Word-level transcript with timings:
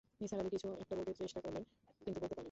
নিসার 0.21 0.39
আলি 0.39 0.49
কিছু 0.49 0.67
একটা 0.73 0.93
বলতে 0.95 1.13
চেষ্টা 1.19 1.39
করলেন, 1.39 1.63
কিন্তু 2.01 2.19
বলতে 2.19 2.21
পারলেন 2.21 2.29
না। 2.29 2.39